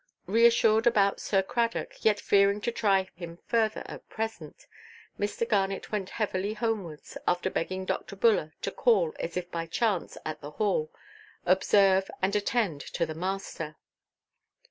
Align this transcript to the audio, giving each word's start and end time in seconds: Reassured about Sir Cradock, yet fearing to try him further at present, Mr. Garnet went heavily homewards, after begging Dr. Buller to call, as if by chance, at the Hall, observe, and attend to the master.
Reassured 0.25 0.87
about 0.87 1.19
Sir 1.21 1.43
Cradock, 1.43 2.03
yet 2.03 2.19
fearing 2.19 2.59
to 2.61 2.71
try 2.71 3.07
him 3.15 3.37
further 3.45 3.83
at 3.85 4.09
present, 4.09 4.65
Mr. 5.19 5.47
Garnet 5.47 5.91
went 5.91 6.09
heavily 6.09 6.55
homewards, 6.55 7.19
after 7.27 7.51
begging 7.51 7.85
Dr. 7.85 8.15
Buller 8.15 8.51
to 8.63 8.71
call, 8.71 9.13
as 9.19 9.37
if 9.37 9.51
by 9.51 9.67
chance, 9.67 10.17
at 10.25 10.41
the 10.41 10.49
Hall, 10.49 10.91
observe, 11.45 12.09
and 12.19 12.35
attend 12.35 12.81
to 12.81 13.05
the 13.05 13.13
master. 13.13 13.75